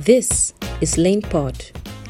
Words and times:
This 0.00 0.54
is 0.80 0.96
Lane 0.96 1.20
Pod, 1.20 1.62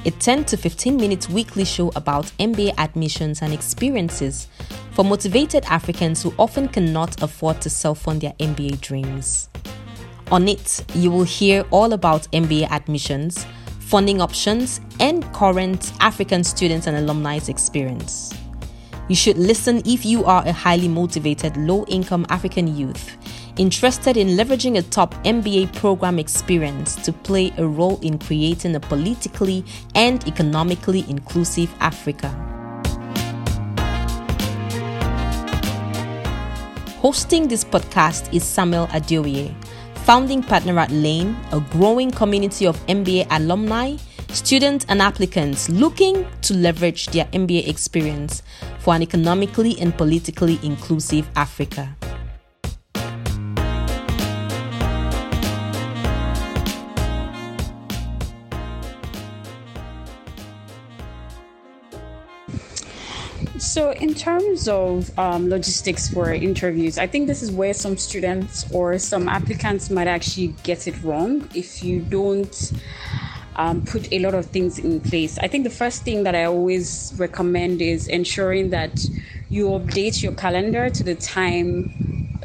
a 0.04 0.12
10 0.12 0.44
to 0.44 0.56
15 0.56 0.96
minutes 0.96 1.28
weekly 1.28 1.64
show 1.64 1.90
about 1.96 2.26
MBA 2.38 2.78
admissions 2.78 3.42
and 3.42 3.52
experiences 3.52 4.46
for 4.92 5.04
motivated 5.04 5.64
Africans 5.64 6.22
who 6.22 6.32
often 6.38 6.68
cannot 6.68 7.20
afford 7.20 7.60
to 7.62 7.68
self 7.68 8.02
fund 8.02 8.20
their 8.20 8.32
MBA 8.34 8.80
dreams. 8.80 9.48
On 10.30 10.46
it, 10.46 10.84
you 10.94 11.10
will 11.10 11.24
hear 11.24 11.64
all 11.72 11.92
about 11.92 12.30
MBA 12.30 12.70
admissions, 12.70 13.44
funding 13.80 14.20
options, 14.20 14.80
and 15.00 15.24
current 15.32 15.92
African 15.98 16.44
students 16.44 16.86
and 16.86 16.96
alumni's 16.96 17.48
experience. 17.48 18.32
You 19.08 19.16
should 19.16 19.36
listen 19.36 19.82
if 19.84 20.06
you 20.06 20.24
are 20.26 20.46
a 20.46 20.52
highly 20.52 20.86
motivated, 20.86 21.56
low 21.56 21.84
income 21.88 22.24
African 22.28 22.76
youth 22.76 23.16
interested 23.60 24.16
in 24.16 24.28
leveraging 24.28 24.78
a 24.78 24.82
top 24.82 25.14
MBA 25.22 25.70
program 25.76 26.18
experience 26.18 26.96
to 26.96 27.12
play 27.12 27.52
a 27.58 27.66
role 27.66 28.00
in 28.00 28.18
creating 28.18 28.74
a 28.74 28.80
politically 28.80 29.62
and 29.94 30.26
economically 30.26 31.04
inclusive 31.10 31.70
Africa. 31.78 32.30
Hosting 37.02 37.48
this 37.48 37.62
podcast 37.62 38.32
is 38.32 38.44
Samuel 38.44 38.86
Adeoye, 38.88 39.54
founding 40.06 40.42
partner 40.42 40.78
at 40.78 40.90
Lane, 40.90 41.36
a 41.52 41.60
growing 41.60 42.10
community 42.10 42.66
of 42.66 42.78
MBA 42.86 43.26
alumni, 43.30 43.96
students, 44.28 44.86
and 44.88 45.02
applicants 45.02 45.68
looking 45.68 46.26
to 46.40 46.54
leverage 46.54 47.08
their 47.08 47.26
MBA 47.26 47.68
experience 47.68 48.42
for 48.78 48.94
an 48.94 49.02
economically 49.02 49.78
and 49.80 49.94
politically 49.98 50.58
inclusive 50.62 51.28
Africa. 51.36 51.94
So, 63.60 63.90
in 63.90 64.14
terms 64.14 64.68
of 64.68 65.16
um, 65.18 65.50
logistics 65.50 66.08
for 66.08 66.32
interviews, 66.32 66.96
I 66.96 67.06
think 67.06 67.26
this 67.26 67.42
is 67.42 67.52
where 67.52 67.74
some 67.74 67.98
students 67.98 68.64
or 68.72 68.98
some 68.98 69.28
applicants 69.28 69.90
might 69.90 70.08
actually 70.08 70.54
get 70.62 70.88
it 70.88 70.94
wrong 71.02 71.46
if 71.54 71.84
you 71.84 72.00
don't 72.00 72.72
um, 73.56 73.84
put 73.84 74.10
a 74.14 74.18
lot 74.20 74.32
of 74.32 74.46
things 74.46 74.78
in 74.78 74.98
place. 75.02 75.36
I 75.40 75.46
think 75.46 75.64
the 75.64 75.70
first 75.70 76.04
thing 76.04 76.22
that 76.22 76.34
I 76.34 76.44
always 76.44 77.12
recommend 77.18 77.82
is 77.82 78.08
ensuring 78.08 78.70
that 78.70 78.98
you 79.50 79.66
update 79.68 80.22
your 80.22 80.32
calendar 80.32 80.88
to 80.88 81.04
the 81.04 81.16
time 81.16 81.92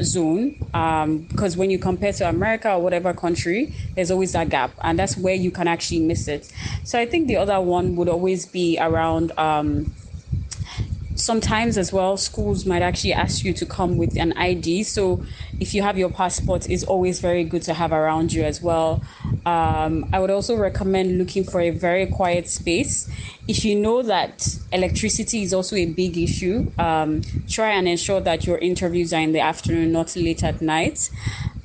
zone 0.03 0.57
um, 0.73 1.19
because 1.19 1.55
when 1.55 1.69
you 1.69 1.79
compare 1.79 2.11
to 2.11 2.27
America 2.27 2.73
or 2.73 2.81
whatever 2.81 3.13
country, 3.13 3.73
there's 3.95 4.11
always 4.11 4.33
that 4.33 4.49
gap, 4.49 4.71
and 4.83 4.99
that's 4.99 5.15
where 5.15 5.35
you 5.35 5.49
can 5.49 5.69
actually 5.69 6.01
miss 6.01 6.27
it. 6.27 6.51
So, 6.83 6.99
I 6.99 7.05
think 7.05 7.27
the 7.27 7.37
other 7.37 7.61
one 7.61 7.95
would 7.95 8.09
always 8.09 8.45
be 8.45 8.77
around 8.81 9.31
um, 9.39 9.93
sometimes 11.25 11.75
as 11.75 11.91
well 11.91 12.17
schools 12.17 12.67
might 12.67 12.83
actually 12.83 13.11
ask 13.11 13.43
you 13.43 13.51
to 13.51 13.65
come 13.65 13.97
with 13.97 14.15
an 14.15 14.31
id 14.37 14.83
so 14.83 15.23
if 15.59 15.73
you 15.73 15.81
have 15.81 15.97
your 15.97 16.09
passport 16.09 16.69
it's 16.69 16.83
always 16.83 17.19
very 17.19 17.43
good 17.43 17.63
to 17.63 17.73
have 17.73 17.91
around 17.91 18.31
you 18.31 18.43
as 18.43 18.61
well. 18.61 19.01
Um, 19.45 20.07
i 20.13 20.19
would 20.19 20.29
also 20.29 20.55
recommend 20.55 21.17
looking 21.17 21.43
for 21.43 21.59
a 21.61 21.71
very 21.71 22.05
quiet 22.05 22.47
space. 22.47 23.09
If 23.47 23.65
you 23.65 23.75
know 23.75 24.03
that 24.03 24.47
electricity 24.71 25.41
is 25.41 25.51
also 25.51 25.75
a 25.75 25.87
big 25.87 26.15
issue 26.17 26.71
um, 26.77 27.21
try 27.47 27.71
and 27.71 27.87
ensure 27.87 28.21
that 28.21 28.45
your 28.45 28.59
interviews 28.59 29.11
are 29.11 29.21
in 29.21 29.31
the 29.31 29.39
afternoon 29.39 29.91
not 29.91 30.15
late 30.15 30.43
at 30.43 30.61
night. 30.61 31.09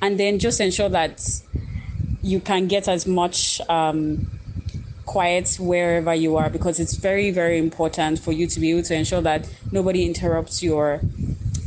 And 0.01 0.19
then 0.19 0.39
just 0.39 0.59
ensure 0.59 0.89
that 0.89 1.21
you 2.23 2.39
can 2.39 2.67
get 2.67 2.87
as 2.87 3.05
much 3.05 3.61
um, 3.69 4.27
quiet 5.11 5.57
wherever 5.59 6.15
you 6.15 6.37
are 6.37 6.49
because 6.49 6.79
it's 6.79 6.95
very, 6.95 7.31
very 7.31 7.57
important 7.57 8.17
for 8.17 8.31
you 8.31 8.47
to 8.47 8.59
be 8.61 8.71
able 8.71 8.81
to 8.81 8.95
ensure 8.95 9.21
that 9.21 9.45
nobody 9.69 10.05
interrupts 10.05 10.63
your 10.63 11.01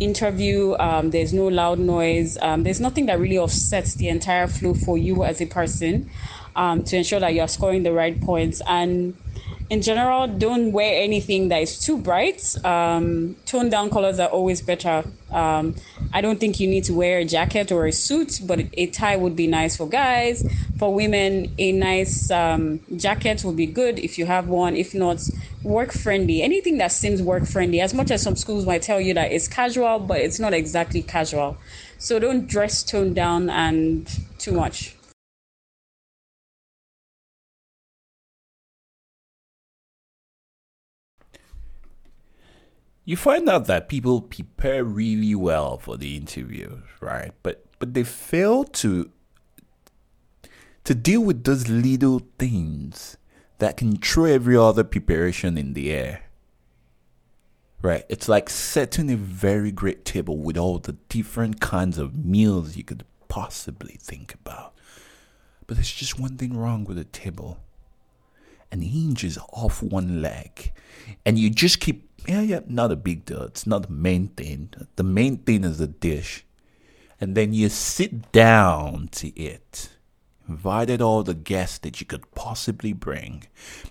interview. 0.01 0.75
Um, 0.79 1.11
there's 1.11 1.35
no 1.35 1.49
loud 1.49 1.79
noise. 1.79 2.39
Um, 2.41 2.63
there's 2.63 2.81
nothing 2.81 3.05
that 3.07 3.19
really 3.19 3.37
offsets 3.37 3.97
the 3.97 4.09
entire 4.09 4.47
flow 4.47 4.73
for 4.73 4.97
you 4.97 5.25
as 5.25 5.43
a 5.43 5.47
person 5.47 6.11
um, 6.57 6.85
to 6.85 6.97
ensure 6.97 7.21
that 7.21 7.35
you're 7.35 7.49
scoring 7.49 7.83
the 7.83 7.93
right 7.93 8.19
points. 8.19 8.63
And 8.67 9.15
in 9.71 9.81
general, 9.81 10.27
don't 10.27 10.73
wear 10.73 11.03
anything 11.03 11.49
that 11.49 11.63
is 11.63 11.79
too 11.79 11.97
bright. 11.97 12.55
Um, 12.65 13.37
toned 13.47 13.71
down 13.71 13.91
colors 13.91 14.19
are 14.19 14.29
always 14.29 14.61
better. 14.61 15.05
Um, 15.31 15.75
I 16.13 16.21
don't 16.21 16.39
think 16.39 16.61
you 16.61 16.69
need 16.69 16.85
to 16.85 16.95
wear 16.95 17.19
a 17.19 17.25
jacket 17.25 17.73
or 17.73 17.87
a 17.87 17.93
suit, 17.93 18.41
but 18.45 18.61
a 18.75 18.87
tie 18.89 19.17
would 19.17 19.35
be 19.35 19.47
nice 19.47 19.77
for 19.77 19.89
guys. 19.89 20.47
For 20.79 20.93
women, 20.95 21.55
a 21.59 21.73
nice 21.73 22.31
um, 22.31 22.81
jacket 22.97 23.43
would 23.45 23.57
be 23.57 23.67
good 23.67 23.99
if 23.99 24.19
you 24.19 24.27
have 24.27 24.49
one. 24.49 24.77
If 24.77 24.95
not, 24.95 25.23
work 25.63 25.93
friendly. 25.93 26.43
Anything 26.43 26.79
that 26.79 26.93
seems 26.93 27.23
work 27.23 27.47
friendly, 27.47 27.81
as 27.81 27.95
much 27.95 28.11
as 28.11 28.23
some 28.23 28.37
schools 28.37 28.67
might 28.67 28.83
tell 28.83 29.01
you 29.01 29.15
that 29.15 29.33
it's 29.33 29.49
casual, 29.49 29.99
but 29.99 30.21
it's 30.21 30.39
not 30.39 30.53
exactly 30.53 31.03
casual. 31.03 31.57
So 31.99 32.19
don't 32.19 32.47
dress 32.47 32.83
toned 32.83 33.15
down 33.15 33.49
and 33.49 34.11
too 34.39 34.53
much. 34.53 34.95
You 43.05 43.17
find 43.17 43.49
out 43.49 43.67
that 43.67 43.89
people 43.89 44.23
prepare 44.23 44.85
really 44.85 45.35
well 45.35 45.79
for 45.79 45.97
the 45.97 46.17
interviews, 46.17 46.83
right? 47.01 47.33
But 47.43 47.65
but 47.79 47.95
they 47.95 48.05
fail 48.05 48.65
to 48.65 49.11
to 50.85 50.95
deal 50.95 51.21
with 51.21 51.45
those 51.45 51.69
little 51.69 52.23
things 52.39 53.17
that 53.59 53.77
can 53.77 53.97
throw 53.97 54.27
every 54.27 54.57
other 54.57 54.85
preparation 54.85 55.57
in 55.57 55.75
the 55.75 55.93
air. 55.93 56.25
Right? 57.83 58.05
It's 58.09 58.29
like 58.29 58.49
setting 58.49 59.11
a 59.11 59.17
very 59.17 59.71
great 59.71 60.07
table 60.07 60.39
with 60.39 60.57
all 60.57 60.79
the 60.79 60.97
different 61.11 61.61
kinds 61.61 61.99
of 61.99 62.25
meals 62.25 62.77
you 62.77 62.85
could 62.85 63.05
possibly 63.29 63.99
think 64.01 64.33
about. 64.35 64.75
But 65.67 65.77
there's 65.77 65.93
just 65.93 66.19
one 66.19 66.39
thing 66.39 66.57
wrong 66.57 66.85
with 66.85 66.97
the 66.97 67.05
table. 67.05 67.59
An 68.73 68.83
hinge 68.83 69.25
is 69.25 69.39
off 69.53 69.83
one 69.83 70.23
leg. 70.23 70.73
And 71.25 71.39
you 71.39 71.51
just 71.51 71.81
keep 71.81 72.09
yeah, 72.27 72.41
yeah, 72.41 72.61
not 72.67 72.91
a 72.91 72.97
big 72.97 73.27
deal. 73.27 73.43
It's 73.43 73.67
not 73.67 73.83
the 73.89 73.93
main 73.93 74.29
thing. 74.29 74.71
The 74.97 75.03
main 75.03 75.39
thing 75.39 75.65
is 75.65 75.79
the 75.79 75.87
dish. 75.87 76.45
And 77.21 77.35
then 77.35 77.53
you 77.53 77.69
sit 77.69 78.33
down 78.33 79.09
to 79.13 79.39
eat. 79.39 79.91
Invited 80.49 81.01
all 81.01 81.23
the 81.23 81.35
guests 81.35 81.79
that 81.79 82.01
you 82.01 82.07
could 82.07 82.31
possibly 82.35 82.93
bring, 82.93 83.45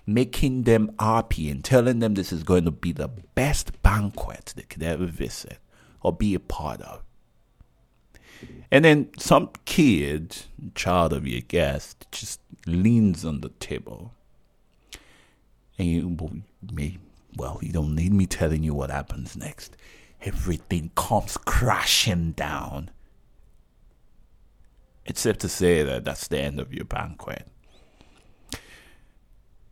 making 0.06 0.62
them 0.62 0.94
happy 1.00 1.50
and 1.50 1.64
telling 1.64 1.98
them 1.98 2.14
this 2.14 2.32
is 2.32 2.44
going 2.44 2.64
to 2.64 2.70
be 2.70 2.92
the 2.92 3.08
best 3.08 3.82
banquet 3.82 4.52
they 4.54 4.62
could 4.62 4.82
ever 4.82 5.06
visit 5.06 5.58
or 6.00 6.12
be 6.12 6.32
a 6.34 6.40
part 6.40 6.80
of. 6.82 7.02
And 8.70 8.84
then 8.84 9.10
some 9.18 9.50
kid, 9.64 10.44
child 10.76 11.12
of 11.12 11.26
your 11.26 11.40
guest, 11.40 12.06
just 12.12 12.40
leans 12.66 13.24
on 13.24 13.40
the 13.40 13.48
table. 13.48 14.12
And 15.78 15.88
you 15.88 16.34
may 16.72 16.98
well, 17.36 17.58
you 17.62 17.72
don't 17.72 17.94
need 17.94 18.12
me 18.12 18.26
telling 18.26 18.62
you 18.62 18.74
what 18.74 18.90
happens 18.90 19.36
next. 19.36 19.76
Everything 20.22 20.90
comes 20.94 21.36
crashing 21.36 22.32
down. 22.32 22.90
Except 25.06 25.40
to 25.40 25.48
say 25.48 25.82
that 25.82 26.04
that's 26.04 26.28
the 26.28 26.38
end 26.38 26.60
of 26.60 26.72
your 26.72 26.84
banquet. 26.84 27.46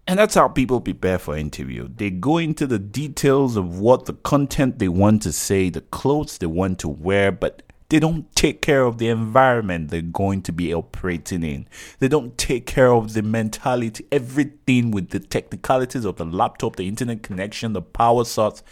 And 0.06 0.18
that's 0.18 0.34
how 0.34 0.48
people 0.48 0.80
prepare 0.80 1.18
for 1.18 1.36
interview. 1.36 1.88
They 1.88 2.10
go 2.10 2.36
into 2.38 2.66
the 2.66 2.78
details 2.78 3.56
of 3.56 3.78
what 3.78 4.06
the 4.06 4.14
content 4.14 4.78
they 4.78 4.88
want 4.88 5.22
to 5.22 5.32
say, 5.32 5.70
the 5.70 5.80
clothes 5.80 6.38
they 6.38 6.46
want 6.46 6.80
to 6.80 6.88
wear, 6.88 7.30
but 7.30 7.62
they 7.92 8.00
don't 8.00 8.34
take 8.34 8.62
care 8.62 8.84
of 8.84 8.96
the 8.96 9.08
environment 9.08 9.90
they're 9.90 10.00
going 10.00 10.40
to 10.40 10.50
be 10.50 10.72
operating 10.72 11.42
in. 11.42 11.68
They 11.98 12.08
don't 12.08 12.38
take 12.38 12.64
care 12.64 12.90
of 12.90 13.12
the 13.12 13.20
mentality, 13.20 14.06
everything 14.10 14.92
with 14.92 15.10
the 15.10 15.20
technicalities 15.20 16.06
of 16.06 16.16
the 16.16 16.24
laptop, 16.24 16.76
the 16.76 16.88
internet 16.88 17.22
connection, 17.22 17.74
the 17.74 17.82
power 17.82 18.24
source. 18.24 18.62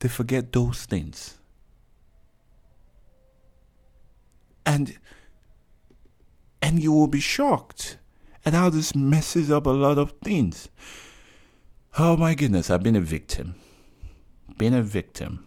They 0.00 0.08
forget 0.08 0.52
those 0.52 0.84
things. 0.84 1.38
And 4.66 4.98
and 6.60 6.82
you 6.82 6.92
will 6.92 7.06
be 7.06 7.20
shocked 7.20 7.96
at 8.44 8.52
how 8.52 8.68
this 8.68 8.94
messes 8.94 9.50
up 9.50 9.64
a 9.64 9.70
lot 9.70 9.96
of 9.96 10.12
things. 10.22 10.68
Oh 11.98 12.18
my 12.18 12.34
goodness, 12.34 12.68
I've 12.68 12.82
been 12.82 12.96
a 12.96 13.00
victim. 13.00 13.54
Been 14.58 14.74
a 14.74 14.82
victim. 14.82 15.46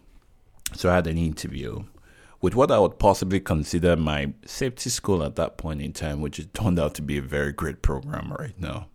So 0.73 0.89
I 0.89 0.95
had 0.95 1.07
an 1.07 1.17
interview 1.17 1.83
with 2.41 2.55
what 2.55 2.71
I 2.71 2.79
would 2.79 2.99
possibly 2.99 3.39
consider 3.39 3.95
my 3.95 4.33
safety 4.45 4.89
school 4.89 5.23
at 5.23 5.35
that 5.37 5.57
point 5.57 5.81
in 5.81 5.93
time, 5.93 6.21
which 6.21 6.39
it 6.39 6.53
turned 6.53 6.79
out 6.79 6.93
to 6.95 7.01
be 7.01 7.17
a 7.17 7.21
very 7.21 7.51
great 7.51 7.81
program 7.81 8.31
right 8.37 8.59
now. 8.59 8.87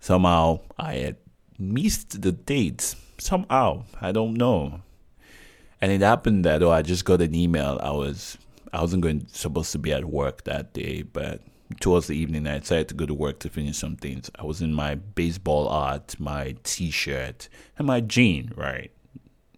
Somehow 0.00 0.60
I 0.78 0.94
had 0.94 1.16
missed 1.58 2.20
the 2.20 2.32
dates. 2.32 2.96
Somehow, 3.18 3.84
I 4.00 4.12
don't 4.12 4.34
know. 4.34 4.80
And 5.80 5.92
it 5.92 6.02
happened 6.02 6.44
that 6.44 6.62
oh, 6.62 6.70
I 6.70 6.82
just 6.82 7.04
got 7.04 7.22
an 7.22 7.34
email. 7.34 7.78
I 7.82 7.90
was 7.90 8.36
I 8.72 8.80
wasn't 8.80 9.02
going 9.02 9.26
supposed 9.28 9.72
to 9.72 9.78
be 9.78 9.92
at 9.92 10.04
work 10.04 10.44
that 10.44 10.72
day, 10.72 11.02
but 11.02 11.40
towards 11.80 12.08
the 12.08 12.16
evening, 12.16 12.46
I 12.46 12.58
decided 12.58 12.88
to 12.88 12.94
go 12.94 13.06
to 13.06 13.14
work 13.14 13.38
to 13.40 13.48
finish 13.48 13.78
some 13.78 13.96
things. 13.96 14.30
I 14.38 14.44
was 14.44 14.60
in 14.60 14.74
my 14.74 14.96
baseball 14.96 15.68
art, 15.68 16.18
my 16.18 16.56
T-shirt, 16.64 17.48
and 17.78 17.86
my 17.86 18.00
jean. 18.00 18.52
Right, 18.56 18.90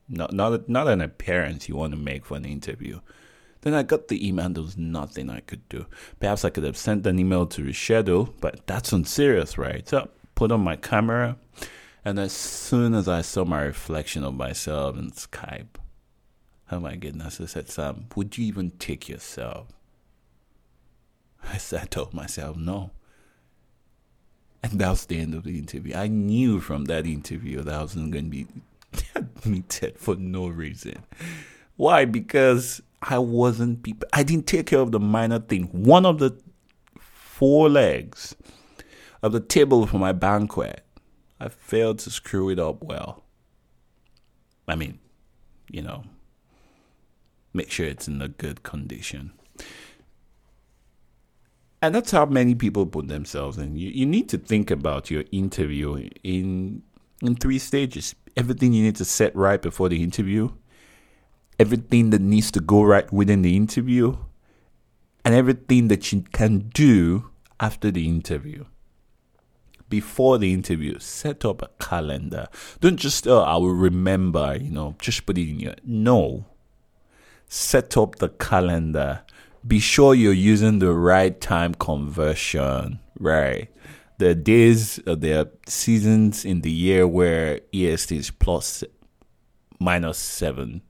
not 0.08 0.32
not 0.32 0.68
not 0.68 0.88
an 0.88 1.00
appearance 1.00 1.68
you 1.68 1.76
want 1.76 1.92
to 1.92 1.98
make 1.98 2.24
for 2.26 2.36
an 2.36 2.44
interview. 2.44 3.00
Then 3.62 3.74
I 3.74 3.82
got 3.82 4.08
the 4.08 4.26
email. 4.26 4.48
There 4.48 4.62
was 4.62 4.76
nothing 4.76 5.28
I 5.28 5.40
could 5.40 5.68
do. 5.68 5.86
Perhaps 6.20 6.44
I 6.44 6.50
could 6.50 6.64
have 6.64 6.76
sent 6.76 7.06
an 7.06 7.18
email 7.18 7.46
to 7.46 7.62
reschedule, 7.62 8.32
but 8.40 8.66
that's 8.66 8.92
unserious, 8.92 9.58
right? 9.58 9.88
So 9.88 9.98
I 9.98 10.06
put 10.36 10.52
on 10.52 10.60
my 10.60 10.76
camera, 10.76 11.36
and 12.04 12.18
as 12.18 12.32
soon 12.32 12.94
as 12.94 13.08
I 13.08 13.22
saw 13.22 13.44
my 13.44 13.62
reflection 13.62 14.22
of 14.22 14.34
myself 14.34 14.96
in 14.96 15.10
Skype, 15.10 15.80
oh 16.70 16.78
my 16.78 16.94
goodness, 16.94 17.40
I 17.40 17.46
said, 17.46 17.68
Sam, 17.68 18.06
would 18.14 18.38
you 18.38 18.46
even 18.46 18.70
take 18.78 19.08
yourself? 19.08 19.68
I 21.52 21.58
said, 21.58 21.82
I 21.82 21.86
told 21.86 22.14
myself 22.14 22.56
no. 22.56 22.90
And 24.62 24.78
that 24.80 24.90
was 24.90 25.06
the 25.06 25.20
end 25.20 25.34
of 25.34 25.44
the 25.44 25.58
interview. 25.58 25.94
I 25.94 26.08
knew 26.08 26.60
from 26.60 26.86
that 26.86 27.06
interview 27.06 27.62
that 27.62 27.74
I 27.74 27.82
wasn't 27.82 28.12
going 28.12 28.24
to 28.24 28.30
be 28.30 28.46
admitted 29.46 29.98
for 29.98 30.16
no 30.16 30.48
reason. 30.48 31.04
Why? 31.76 32.04
Because 32.04 32.82
I 33.02 33.18
wasn't 33.18 33.82
people. 33.82 34.08
I 34.12 34.22
didn't 34.22 34.46
take 34.46 34.66
care 34.66 34.80
of 34.80 34.92
the 34.92 35.00
minor 35.00 35.38
thing. 35.38 35.64
One 35.64 36.06
of 36.06 36.18
the 36.18 36.36
four 36.98 37.68
legs 37.68 38.34
of 39.22 39.32
the 39.32 39.40
table 39.40 39.86
for 39.86 39.98
my 39.98 40.12
banquet, 40.12 40.84
I 41.38 41.48
failed 41.48 41.98
to 42.00 42.10
screw 42.10 42.50
it 42.50 42.58
up 42.58 42.82
well. 42.82 43.22
I 44.66 44.74
mean, 44.74 44.98
you 45.70 45.82
know, 45.82 46.04
make 47.52 47.70
sure 47.70 47.86
it's 47.86 48.08
in 48.08 48.20
a 48.20 48.28
good 48.28 48.62
condition. 48.62 49.32
And 51.82 51.94
that's 51.94 52.10
how 52.10 52.24
many 52.26 52.54
people 52.54 52.86
put 52.86 53.06
themselves 53.06 53.58
in. 53.58 53.76
You, 53.76 53.90
you 53.90 54.06
need 54.06 54.28
to 54.30 54.38
think 54.38 54.70
about 54.70 55.10
your 55.10 55.24
interview 55.30 56.08
in 56.24 56.82
in 57.22 57.36
three 57.36 57.58
stages. 57.58 58.14
Everything 58.36 58.72
you 58.72 58.82
need 58.82 58.96
to 58.96 59.04
set 59.04 59.34
right 59.34 59.60
before 59.60 59.88
the 59.88 60.02
interview, 60.02 60.50
everything 61.58 62.10
that 62.10 62.20
needs 62.20 62.50
to 62.52 62.60
go 62.60 62.82
right 62.82 63.10
within 63.12 63.42
the 63.42 63.56
interview, 63.56 64.16
and 65.24 65.34
everything 65.34 65.88
that 65.88 66.12
you 66.12 66.22
can 66.32 66.70
do 66.74 67.30
after 67.58 67.90
the 67.90 68.06
interview. 68.06 68.64
Before 69.88 70.36
the 70.36 70.52
interview, 70.52 70.98
set 70.98 71.44
up 71.44 71.62
a 71.62 71.70
calendar. 71.80 72.48
Don't 72.80 72.96
just, 72.96 73.26
oh, 73.26 73.42
I 73.42 73.56
will 73.56 73.74
remember, 73.74 74.58
you 74.60 74.70
know, 74.70 74.96
just 74.98 75.24
put 75.26 75.38
it 75.38 75.48
in 75.48 75.60
your. 75.60 75.74
No. 75.84 76.46
Set 77.48 77.96
up 77.96 78.16
the 78.16 78.28
calendar 78.28 79.22
be 79.66 79.80
sure 79.80 80.14
you're 80.14 80.32
using 80.32 80.78
the 80.78 80.92
right 80.92 81.40
time 81.40 81.74
conversion, 81.74 83.00
right? 83.18 83.68
The 84.18 84.34
days, 84.34 84.98
uh, 85.06 85.14
the 85.14 85.50
seasons 85.66 86.44
in 86.44 86.62
the 86.62 86.70
year 86.70 87.06
where 87.06 87.60
EST 87.72 88.12
is 88.12 88.30
plus 88.30 88.82
minus 89.78 90.18
seven, 90.18 90.82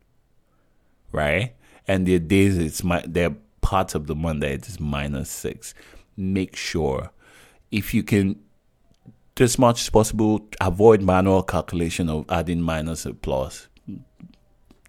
right? 1.10 1.54
And 1.88 2.06
the 2.06 2.18
days 2.18 2.56
it's 2.58 2.84
my 2.84 3.02
they're 3.06 3.34
part 3.60 3.94
of 3.94 4.06
the 4.06 4.14
month 4.14 4.40
that 4.40 4.52
it 4.52 4.68
is 4.68 4.78
minus 4.78 5.28
six. 5.28 5.74
Make 6.16 6.54
sure 6.56 7.10
if 7.70 7.92
you 7.92 8.02
can 8.02 8.40
as 9.38 9.58
much 9.58 9.82
as 9.82 9.90
possible 9.90 10.48
avoid 10.60 11.02
manual 11.02 11.42
calculation 11.42 12.08
of 12.08 12.24
adding 12.30 12.62
minus 12.62 13.06
plus 13.20 13.68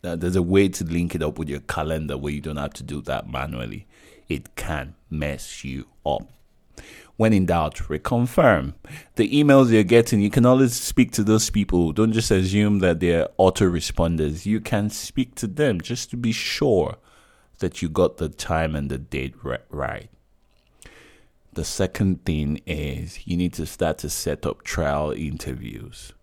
there's 0.01 0.35
a 0.35 0.41
way 0.41 0.69
to 0.69 0.83
link 0.85 1.15
it 1.15 1.23
up 1.23 1.37
with 1.37 1.49
your 1.49 1.59
calendar 1.61 2.17
where 2.17 2.31
you 2.31 2.41
don't 2.41 2.57
have 2.57 2.73
to 2.73 2.83
do 2.83 3.01
that 3.01 3.29
manually. 3.29 3.87
It 4.29 4.55
can 4.55 4.95
mess 5.09 5.63
you 5.63 5.87
up. 6.05 6.27
When 7.17 7.33
in 7.33 7.47
doubt, 7.47 7.75
reconfirm. 7.89 8.75
The 9.15 9.29
emails 9.29 9.71
you're 9.71 9.83
getting, 9.83 10.21
you 10.21 10.29
can 10.29 10.45
always 10.45 10.73
speak 10.73 11.11
to 11.13 11.23
those 11.23 11.49
people. 11.49 11.91
Don't 11.91 12.13
just 12.13 12.29
assume 12.29 12.79
that 12.79 12.99
they're 12.99 13.27
autoresponders. 13.39 14.45
You 14.45 14.61
can 14.61 14.91
speak 14.91 15.33
to 15.35 15.47
them 15.47 15.81
just 15.81 16.11
to 16.11 16.17
be 16.17 16.31
sure 16.31 16.97
that 17.57 17.81
you 17.81 17.89
got 17.89 18.17
the 18.17 18.29
time 18.29 18.75
and 18.75 18.89
the 18.89 18.99
date 18.99 19.33
right. 19.43 20.09
The 21.53 21.65
second 21.65 22.23
thing 22.23 22.61
is 22.67 23.25
you 23.25 23.35
need 23.35 23.53
to 23.53 23.65
start 23.65 23.97
to 23.99 24.11
set 24.11 24.45
up 24.45 24.63
trial 24.63 25.11
interviews 25.11 26.13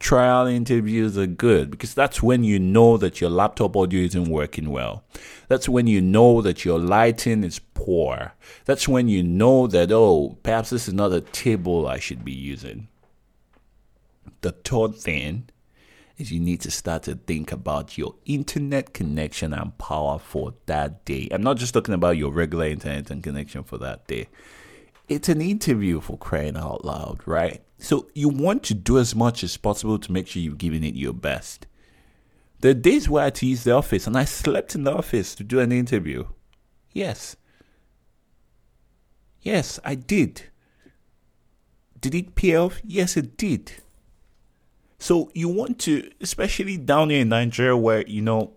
trial 0.00 0.46
interviews 0.46 1.16
are 1.16 1.26
good 1.26 1.70
because 1.70 1.94
that's 1.94 2.22
when 2.22 2.42
you 2.42 2.58
know 2.58 2.96
that 2.96 3.20
your 3.20 3.30
laptop 3.30 3.76
audio 3.76 4.00
isn't 4.00 4.28
working 4.28 4.70
well. 4.70 5.04
That's 5.46 5.68
when 5.68 5.86
you 5.86 6.00
know 6.00 6.42
that 6.42 6.64
your 6.64 6.78
lighting 6.78 7.44
is 7.44 7.60
poor. 7.74 8.32
That's 8.64 8.88
when 8.88 9.08
you 9.08 9.22
know 9.22 9.66
that, 9.68 9.92
oh, 9.92 10.38
perhaps 10.42 10.70
this 10.70 10.88
is 10.88 10.94
not 10.94 11.12
a 11.12 11.20
table 11.20 11.86
I 11.86 11.98
should 11.98 12.24
be 12.24 12.32
using. 12.32 12.88
The 14.40 14.52
third 14.52 14.96
thing 14.96 15.50
is 16.16 16.32
you 16.32 16.40
need 16.40 16.62
to 16.62 16.70
start 16.70 17.02
to 17.04 17.14
think 17.14 17.52
about 17.52 17.98
your 17.98 18.14
internet 18.24 18.94
connection 18.94 19.52
and 19.52 19.76
power 19.76 20.18
for 20.18 20.54
that 20.64 21.04
day. 21.04 21.28
I'm 21.30 21.42
not 21.42 21.58
just 21.58 21.74
talking 21.74 21.94
about 21.94 22.16
your 22.16 22.32
regular 22.32 22.66
internet 22.66 23.10
and 23.10 23.22
connection 23.22 23.64
for 23.64 23.76
that 23.78 24.06
day. 24.06 24.28
It's 25.08 25.28
an 25.28 25.42
interview 25.42 26.00
for 26.00 26.16
crying 26.16 26.56
out 26.56 26.84
loud, 26.84 27.20
right? 27.26 27.62
So 27.80 28.08
you 28.14 28.28
want 28.28 28.62
to 28.64 28.74
do 28.74 28.98
as 28.98 29.14
much 29.14 29.42
as 29.42 29.56
possible 29.56 29.98
to 29.98 30.12
make 30.12 30.28
sure 30.28 30.42
you're 30.42 30.54
giving 30.54 30.84
it 30.84 30.94
your 30.94 31.14
best. 31.14 31.66
There 32.60 32.72
are 32.72 32.74
days 32.74 33.08
where 33.08 33.22
I 33.22 33.26
had 33.26 33.36
to 33.36 33.46
use 33.46 33.64
the 33.64 33.72
office 33.72 34.06
and 34.06 34.16
I 34.16 34.24
slept 34.26 34.74
in 34.74 34.84
the 34.84 34.94
office 34.94 35.34
to 35.36 35.44
do 35.44 35.60
an 35.60 35.72
interview. 35.72 36.26
Yes. 36.92 37.36
Yes, 39.40 39.80
I 39.82 39.94
did. 39.94 40.42
Did 41.98 42.14
it 42.14 42.34
pay 42.34 42.56
off? 42.56 42.80
Yes, 42.84 43.16
it 43.16 43.36
did. 43.36 43.72
So 44.98 45.30
you 45.34 45.48
want 45.48 45.78
to, 45.80 46.10
especially 46.20 46.76
down 46.76 47.08
here 47.08 47.22
in 47.22 47.30
Nigeria, 47.30 47.76
where 47.76 48.06
you 48.06 48.20
know 48.20 48.52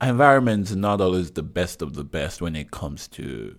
environments 0.00 0.74
not 0.74 1.00
always 1.00 1.30
the 1.30 1.42
best 1.42 1.80
of 1.80 1.94
the 1.94 2.04
best 2.04 2.42
when 2.42 2.54
it 2.54 2.70
comes 2.70 3.08
to 3.08 3.56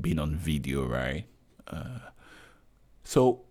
being 0.00 0.20
on 0.20 0.36
video, 0.36 0.86
right? 0.86 1.26
Uh, 1.66 1.98
so 3.04 3.42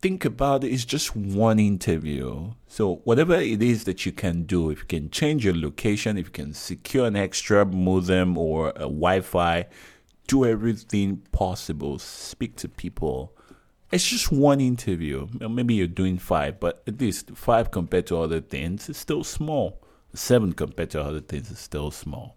think 0.00 0.24
about 0.24 0.64
it, 0.64 0.72
it's 0.72 0.84
just 0.84 1.16
one 1.16 1.58
interview. 1.58 2.52
So 2.66 2.96
whatever 3.04 3.34
it 3.34 3.62
is 3.62 3.84
that 3.84 4.06
you 4.06 4.12
can 4.12 4.42
do, 4.42 4.70
if 4.70 4.80
you 4.80 4.86
can 4.86 5.10
change 5.10 5.44
your 5.44 5.56
location, 5.56 6.18
if 6.18 6.26
you 6.26 6.32
can 6.32 6.52
secure 6.52 7.06
an 7.06 7.16
extra 7.16 7.64
modem 7.64 8.36
or 8.36 8.70
a 8.70 8.80
Wi-Fi, 8.80 9.66
do 10.26 10.44
everything 10.44 11.18
possible. 11.32 11.98
Speak 11.98 12.56
to 12.56 12.68
people. 12.68 13.32
It's 13.92 14.06
just 14.06 14.32
one 14.32 14.60
interview. 14.60 15.28
Maybe 15.40 15.74
you're 15.74 15.86
doing 15.86 16.18
five, 16.18 16.58
but 16.58 16.82
at 16.86 17.00
least 17.00 17.30
five 17.34 17.70
compared 17.70 18.06
to 18.08 18.18
other 18.18 18.40
things 18.40 18.88
is 18.88 18.96
still 18.96 19.22
small. 19.22 19.80
Seven 20.12 20.52
compared 20.52 20.90
to 20.90 21.02
other 21.02 21.20
things 21.20 21.50
is 21.50 21.58
still 21.58 21.90
small. 21.90 22.36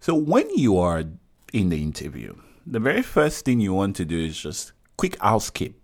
So 0.00 0.14
when 0.14 0.48
you 0.56 0.78
are 0.78 1.04
in 1.52 1.68
the 1.68 1.82
interview. 1.82 2.34
The 2.66 2.80
very 2.80 3.02
first 3.02 3.44
thing 3.44 3.60
you 3.60 3.74
want 3.74 3.96
to 3.96 4.04
do 4.04 4.18
is 4.18 4.40
just 4.40 4.72
quick 4.96 5.20
housekeep. 5.20 5.80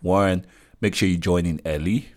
One, 0.00 0.46
make 0.80 0.94
sure 0.94 1.08
you 1.08 1.18
join 1.18 1.46
in 1.46 1.60
early. 1.66 2.08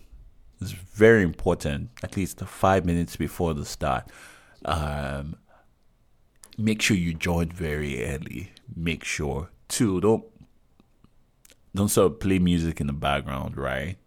It's 0.61 0.71
very 0.71 1.23
important, 1.23 1.91
at 2.03 2.17
least 2.17 2.39
five 2.41 2.85
minutes 2.85 3.15
before 3.15 3.53
the 3.53 3.65
start. 3.65 4.09
Um, 4.65 5.37
make 6.57 6.81
sure 6.81 6.97
you 6.97 7.13
join 7.13 7.49
very 7.49 8.03
early. 8.05 8.51
Make 8.75 9.03
sure. 9.03 9.49
Two, 9.67 10.01
don't 10.01 10.23
don't 11.75 11.89
sort 11.89 12.11
of 12.11 12.19
play 12.19 12.39
music 12.39 12.81
in 12.81 12.87
the 12.87 12.93
background, 12.93 13.55
right? 13.55 13.97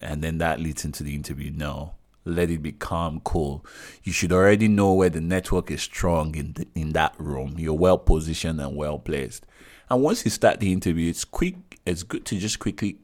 And 0.00 0.22
then 0.22 0.38
that 0.38 0.60
leads 0.60 0.84
into 0.84 1.02
the 1.02 1.14
interview. 1.14 1.50
No, 1.50 1.94
let 2.26 2.50
it 2.50 2.62
be 2.62 2.72
calm, 2.72 3.20
cool. 3.20 3.64
You 4.02 4.12
should 4.12 4.32
already 4.32 4.68
know 4.68 4.92
where 4.92 5.08
the 5.08 5.20
network 5.20 5.70
is 5.70 5.82
strong 5.82 6.34
in 6.34 6.52
the, 6.54 6.66
in 6.74 6.92
that 6.92 7.14
room. 7.18 7.54
You're 7.56 7.74
well 7.74 7.98
positioned 7.98 8.60
and 8.60 8.76
well 8.76 8.98
placed. 8.98 9.46
And 9.88 10.02
once 10.02 10.24
you 10.24 10.30
start 10.30 10.60
the 10.60 10.72
interview, 10.72 11.08
it's 11.08 11.24
quick. 11.24 11.78
It's 11.86 12.02
good 12.02 12.26
to 12.26 12.38
just 12.38 12.58
quickly 12.58 12.98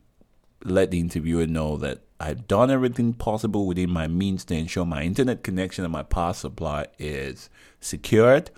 let 0.64 0.90
the 0.90 0.98
interviewer 0.98 1.46
know 1.46 1.76
that 1.78 2.00
I've 2.18 2.48
done 2.48 2.70
everything 2.70 3.14
possible 3.14 3.66
within 3.66 3.90
my 3.90 4.08
means 4.08 4.44
to 4.46 4.54
ensure 4.54 4.84
my 4.84 5.02
internet 5.02 5.42
connection 5.42 5.84
and 5.84 5.92
my 5.92 6.02
power 6.02 6.32
supply 6.34 6.86
is 6.98 7.48
secured. 7.80 8.50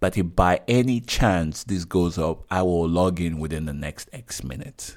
But 0.00 0.16
if 0.16 0.34
by 0.34 0.60
any 0.68 1.00
chance 1.00 1.64
this 1.64 1.84
goes 1.84 2.18
up, 2.18 2.44
I 2.50 2.62
will 2.62 2.88
log 2.88 3.20
in 3.20 3.38
within 3.38 3.66
the 3.66 3.74
next 3.74 4.08
X 4.12 4.42
minutes 4.42 4.96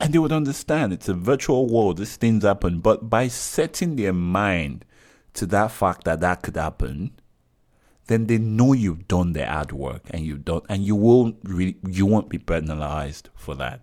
and 0.00 0.12
they 0.12 0.18
would 0.18 0.32
understand 0.32 0.92
it's 0.92 1.08
a 1.08 1.14
virtual 1.14 1.66
world. 1.66 1.98
These 1.98 2.16
things 2.16 2.44
happen. 2.44 2.78
But 2.80 3.10
by 3.10 3.28
setting 3.28 3.96
their 3.96 4.12
mind 4.12 4.84
to 5.34 5.46
that 5.46 5.72
fact 5.72 6.04
that 6.04 6.20
that 6.20 6.42
could 6.42 6.56
happen 6.56 7.12
then 8.08 8.26
they 8.26 8.38
know 8.38 8.72
you've 8.72 9.06
done 9.06 9.34
the 9.34 9.46
hard 9.46 9.70
work 9.70 10.02
and 10.10 10.24
you've 10.24 10.44
done 10.44 10.62
and 10.68 10.82
you 10.82 10.96
won't 10.96 11.36
really 11.44 11.76
you 11.86 12.04
won't 12.04 12.28
be 12.28 12.38
penalized 12.38 13.28
for 13.34 13.54
that. 13.54 13.82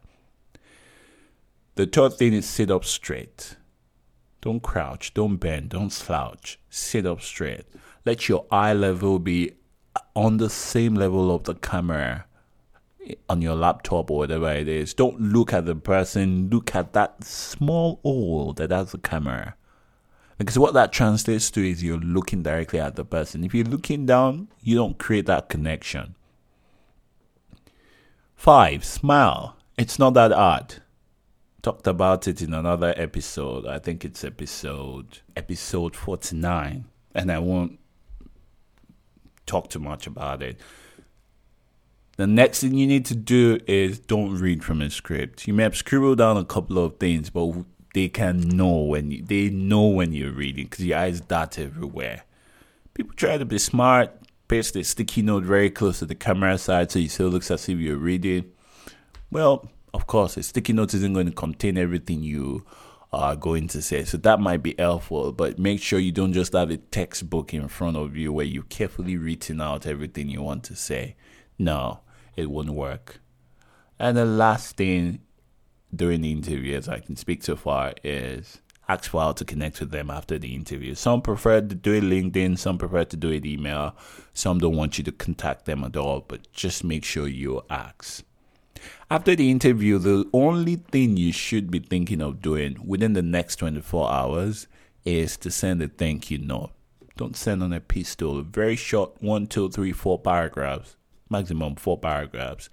The 1.75 1.85
third 1.85 2.13
thing 2.13 2.33
is 2.33 2.47
sit 2.47 2.71
up 2.71 2.85
straight. 2.85 3.55
Don't 4.41 4.61
crouch, 4.61 5.13
don't 5.13 5.37
bend, 5.37 5.69
don't 5.69 5.91
slouch. 5.91 6.59
Sit 6.69 7.05
up 7.05 7.21
straight. 7.21 7.65
Let 8.03 8.27
your 8.27 8.45
eye 8.51 8.73
level 8.73 9.19
be 9.19 9.53
on 10.15 10.37
the 10.37 10.49
same 10.49 10.95
level 10.95 11.33
of 11.33 11.43
the 11.43 11.55
camera 11.55 12.25
on 13.29 13.41
your 13.41 13.55
laptop 13.55 14.11
or 14.11 14.19
whatever 14.19 14.51
it 14.51 14.67
is. 14.67 14.93
Don't 14.93 15.19
look 15.19 15.53
at 15.53 15.65
the 15.65 15.75
person, 15.75 16.49
look 16.49 16.75
at 16.75 16.93
that 16.93 17.23
small 17.23 17.99
hole 18.03 18.53
that 18.53 18.71
has 18.71 18.91
the 18.91 18.97
camera. 18.97 19.55
Because 20.37 20.59
what 20.59 20.73
that 20.73 20.91
translates 20.91 21.49
to 21.51 21.67
is 21.67 21.83
you're 21.83 21.97
looking 21.97 22.43
directly 22.43 22.79
at 22.79 22.95
the 22.95 23.05
person. 23.05 23.43
If 23.43 23.53
you're 23.53 23.65
looking 23.65 24.05
down, 24.05 24.49
you 24.61 24.75
don't 24.75 24.97
create 24.97 25.27
that 25.27 25.47
connection. 25.47 26.15
Five, 28.35 28.83
smile. 28.83 29.55
It's 29.77 29.97
not 29.97 30.13
that 30.15 30.31
hard. 30.31 30.75
Talked 31.61 31.87
about 31.87 32.27
it 32.27 32.41
in 32.41 32.53
another 32.53 32.93
episode. 32.97 33.65
I 33.65 33.79
think 33.79 34.05
it's 34.05 34.23
episode 34.23 35.19
episode 35.35 35.95
49 35.95 36.85
and 37.15 37.31
I 37.31 37.39
won't 37.39 37.79
talk 39.45 39.69
too 39.69 39.79
much 39.79 40.05
about 40.05 40.43
it. 40.43 40.59
The 42.17 42.27
next 42.27 42.61
thing 42.61 42.75
you 42.75 42.87
need 42.87 43.05
to 43.07 43.15
do 43.15 43.59
is 43.67 43.99
don't 43.99 44.35
read 44.35 44.63
from 44.63 44.81
a 44.81 44.89
script. 44.89 45.47
You 45.47 45.53
may 45.53 45.63
have 45.63 45.75
scribbled 45.75 46.19
down 46.19 46.37
a 46.37 46.45
couple 46.45 46.79
of 46.79 46.97
things, 46.97 47.29
but 47.29 47.53
they 47.93 48.07
can 48.07 48.39
know 48.39 48.79
when 48.79 49.11
you, 49.11 49.21
they 49.21 49.49
know 49.49 49.87
when 49.87 50.13
you're 50.13 50.31
reading 50.31 50.65
because 50.65 50.85
your 50.85 50.97
eyes 50.97 51.19
dart 51.19 51.59
everywhere. 51.59 52.23
People 52.93 53.13
try 53.15 53.37
to 53.37 53.43
be 53.43 53.57
smart, 53.57 54.11
paste 54.47 54.75
the 54.75 54.83
sticky 54.83 55.23
note 55.23 55.43
very 55.43 55.69
close 55.69 55.99
to 55.99 56.05
the 56.05 56.15
camera 56.15 56.57
side 56.57 56.89
so 56.89 56.99
it 56.99 57.11
still 57.11 57.27
looks 57.27 57.51
as 57.51 57.67
if 57.67 57.79
you're 57.79 57.97
reading. 57.97 58.45
Well, 59.29 59.69
of 59.93 60.07
course, 60.07 60.37
a 60.37 60.43
sticky 60.43 60.71
note 60.71 60.93
isn't 60.93 61.13
going 61.13 61.25
to 61.25 61.33
contain 61.33 61.77
everything 61.77 62.23
you 62.23 62.65
are 63.11 63.35
going 63.35 63.67
to 63.69 63.81
say, 63.81 64.05
so 64.05 64.17
that 64.17 64.39
might 64.39 64.63
be 64.63 64.75
helpful. 64.79 65.33
But 65.33 65.59
make 65.59 65.81
sure 65.81 65.99
you 65.99 66.13
don't 66.13 66.33
just 66.33 66.53
have 66.53 66.69
a 66.71 66.77
textbook 66.77 67.53
in 67.53 67.67
front 67.67 67.97
of 67.97 68.15
you 68.15 68.31
where 68.31 68.45
you 68.45 68.63
carefully 68.63 69.17
written 69.17 69.59
out 69.59 69.85
everything 69.85 70.29
you 70.29 70.41
want 70.41 70.63
to 70.65 70.75
say. 70.77 71.15
No, 71.57 72.01
it 72.35 72.49
won't 72.49 72.69
work. 72.69 73.19
And 73.99 74.17
the 74.17 74.25
last 74.25 74.77
thing 74.77 75.21
during 75.95 76.21
the 76.21 76.31
interview, 76.31 76.75
as 76.75 76.89
I 76.89 76.99
can 76.99 77.15
speak 77.15 77.43
so 77.43 77.55
far, 77.55 77.93
is 78.03 78.61
ask 78.87 79.09
for 79.09 79.21
how 79.21 79.31
to 79.31 79.45
connect 79.45 79.79
with 79.79 79.91
them 79.91 80.09
after 80.09 80.37
the 80.37 80.53
interview. 80.53 80.95
Some 80.95 81.21
prefer 81.21 81.61
to 81.61 81.75
do 81.75 81.93
it 81.93 82.03
LinkedIn, 82.03 82.57
some 82.57 82.77
prefer 82.77 83.05
to 83.05 83.17
do 83.17 83.29
it 83.31 83.45
email, 83.45 83.95
some 84.33 84.59
don't 84.59 84.75
want 84.75 84.97
you 84.97 85.03
to 85.05 85.11
contact 85.11 85.65
them 85.65 85.83
at 85.83 85.97
all, 85.97 86.21
but 86.27 86.51
just 86.51 86.83
make 86.83 87.03
sure 87.03 87.27
you 87.27 87.61
ask. 87.69 88.23
After 89.09 89.35
the 89.35 89.49
interview, 89.49 89.97
the 89.97 90.29
only 90.33 90.75
thing 90.75 91.17
you 91.17 91.31
should 91.31 91.71
be 91.71 91.79
thinking 91.79 92.21
of 92.21 92.41
doing 92.41 92.77
within 92.85 93.13
the 93.13 93.21
next 93.21 93.55
24 93.57 94.11
hours 94.11 94.67
is 95.03 95.37
to 95.37 95.51
send 95.51 95.81
a 95.81 95.87
thank 95.87 96.29
you 96.29 96.37
note. 96.37 96.71
Don't 97.17 97.35
send 97.35 97.63
on 97.63 97.71
a 97.71 97.79
pistol, 97.79 98.39
a 98.39 98.43
very 98.43 98.75
short 98.75 99.21
one, 99.21 99.47
two, 99.47 99.69
three, 99.69 99.93
four 99.93 100.19
paragraphs, 100.19 100.97
maximum 101.29 101.75
four 101.75 101.97
paragraphs. 101.97 102.69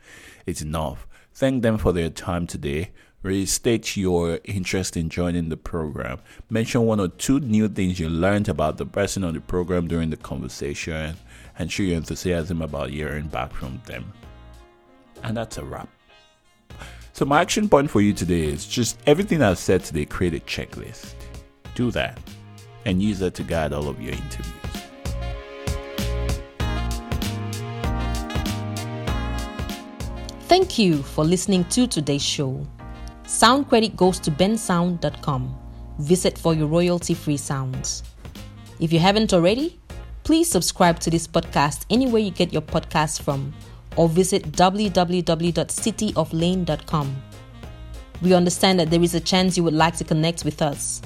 It's 0.47 0.63
enough. 0.63 1.07
Thank 1.35 1.63
them 1.63 1.79
for 1.79 1.93
their 1.93 2.11
time 2.11 2.47
today 2.47 2.91
restate 3.23 3.97
your 3.97 4.41
interest 4.45 4.97
in 4.97 5.09
joining 5.09 5.49
the 5.49 5.57
program. 5.57 6.19
Mention 6.51 6.83
one 6.83 7.01
or 7.01 7.09
two 7.09 7.41
new 7.41 7.69
things 7.69 7.99
you 7.99 8.09
learned 8.09 8.49
about 8.49 8.77
the 8.77 8.87
person 8.87 9.25
on 9.25 9.35
the 9.35 9.41
program 9.41 9.89
during 9.89 10.11
the 10.11 10.17
conversation 10.17 11.17
and 11.59 11.71
show 11.71 11.83
your 11.83 11.97
enthusiasm 11.97 12.63
about 12.63 12.91
hearing 12.91 13.29
back 13.29 13.53
from 13.53 13.81
them. 13.87 14.13
And 15.23 15.37
that's 15.37 15.59
a 15.59 15.65
wrap. 15.65 15.89
So, 17.13 17.25
my 17.25 17.43
action 17.43 17.69
point 17.69 17.91
for 17.91 18.01
you 18.01 18.13
today 18.13 18.45
is 18.45 18.67
just 18.67 18.99
everything 19.07 19.43
I've 19.43 19.59
said 19.59 19.85
today, 19.85 20.07
create 20.07 20.35
a 20.35 20.41
checklist. 20.41 21.15
Do 21.75 21.91
that 21.93 22.19
and 22.85 23.03
use 23.03 23.19
that 23.21 23.35
to 23.35 23.43
guide 23.43 23.73
all 23.73 23.89
of 23.89 24.01
your 24.01 24.13
interviews. 24.13 24.62
Thank 30.53 30.77
you 30.79 31.03
for 31.03 31.25
listening 31.25 31.65
to 31.71 31.87
today's 31.87 32.23
show. 32.23 32.67
Sound 33.25 33.71
credit 33.71 33.97
goes 33.97 34.19
to 34.19 34.31
bensound.com. 34.31 35.59
Visit 35.99 36.37
for 36.37 36.53
your 36.53 36.67
royalty 36.67 37.15
free 37.15 37.39
sounds. 37.39 38.03
If 38.79 38.93
you 38.93 38.99
haven't 38.99 39.33
already, 39.33 39.81
please 40.25 40.51
subscribe 40.51 41.01
to 41.01 41.09
this 41.09 41.27
podcast 41.27 41.87
anywhere 41.89 42.21
you 42.21 42.31
get 42.31 42.53
your 42.53 42.61
podcasts 42.61 43.19
from 43.19 43.55
or 43.97 44.11
visit 44.11 44.53
www.cityoflane.com. 44.53 47.23
We 48.21 48.35
understand 48.35 48.79
that 48.79 48.91
there 48.91 49.03
is 49.03 49.15
a 49.15 49.21
chance 49.21 49.57
you 49.57 49.65
would 49.65 49.73
like 49.73 49.97
to 49.97 50.05
connect 50.05 50.45
with 50.45 50.61
us. 50.61 51.01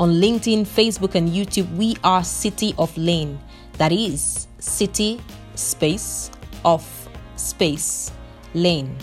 On 0.00 0.10
LinkedIn, 0.10 0.62
Facebook, 0.62 1.14
and 1.14 1.28
YouTube, 1.28 1.72
we 1.76 1.96
are 2.02 2.24
City 2.24 2.74
of 2.76 2.98
Lane. 2.98 3.38
That 3.74 3.92
is 3.92 4.48
City 4.58 5.20
Space 5.54 6.32
of 6.64 7.08
Space 7.36 8.10
Lane. 8.54 8.96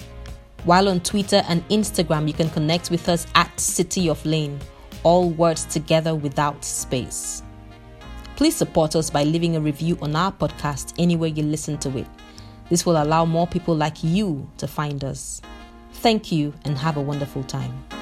While 0.64 0.90
on 0.90 1.00
Twitter 1.00 1.44
and 1.48 1.68
Instagram, 1.70 2.28
you 2.28 2.34
can 2.34 2.50
connect 2.50 2.92
with 2.92 3.08
us 3.10 3.26
at 3.36 3.60
City 3.60 4.10
of 4.10 4.26
Lane, 4.26 4.60
all 5.04 5.30
words 5.30 5.66
together 5.66 6.16
without 6.16 6.64
space. 6.66 7.44
Please 8.36 8.56
support 8.56 8.96
us 8.96 9.10
by 9.10 9.24
leaving 9.24 9.56
a 9.56 9.62
review 9.62 9.98
on 10.02 10.16
our 10.16 10.32
podcast 10.32 10.94
anywhere 11.00 11.30
you 11.30 11.44
listen 11.44 11.78
to 11.80 11.98
it. 11.98 12.08
This 12.70 12.86
will 12.86 13.02
allow 13.02 13.26
more 13.26 13.48
people 13.48 13.76
like 13.76 14.04
you 14.04 14.50
to 14.58 14.68
find 14.68 15.04
us. 15.04 15.42
Thank 15.94 16.32
you 16.32 16.54
and 16.66 16.78
have 16.78 16.98
a 16.98 17.02
wonderful 17.02 17.44
time. 17.44 17.97